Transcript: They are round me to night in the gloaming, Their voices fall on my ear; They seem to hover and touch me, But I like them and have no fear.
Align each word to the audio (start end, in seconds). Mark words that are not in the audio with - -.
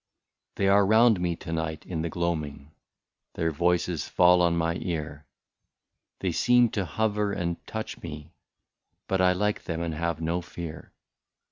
They 0.55 0.67
are 0.67 0.83
round 0.83 1.19
me 1.19 1.35
to 1.35 1.53
night 1.53 1.85
in 1.85 2.01
the 2.01 2.09
gloaming, 2.09 2.71
Their 3.35 3.51
voices 3.51 4.07
fall 4.07 4.41
on 4.41 4.57
my 4.57 4.77
ear; 4.77 5.27
They 6.21 6.31
seem 6.31 6.69
to 6.69 6.85
hover 6.85 7.31
and 7.33 7.57
touch 7.67 8.01
me, 8.01 8.33
But 9.07 9.21
I 9.21 9.33
like 9.33 9.65
them 9.65 9.79
and 9.83 9.93
have 9.93 10.19
no 10.19 10.41
fear. 10.41 10.91